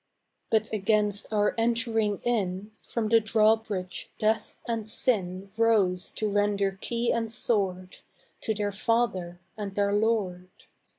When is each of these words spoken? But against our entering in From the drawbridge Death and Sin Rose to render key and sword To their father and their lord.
But 0.49 0.67
against 0.73 1.31
our 1.31 1.53
entering 1.59 2.21
in 2.23 2.71
From 2.81 3.07
the 3.09 3.19
drawbridge 3.19 4.11
Death 4.17 4.57
and 4.67 4.89
Sin 4.89 5.51
Rose 5.57 6.11
to 6.13 6.27
render 6.27 6.71
key 6.81 7.13
and 7.13 7.31
sword 7.31 7.97
To 8.39 8.55
their 8.55 8.71
father 8.71 9.39
and 9.55 9.75
their 9.75 9.93
lord. 9.93 10.49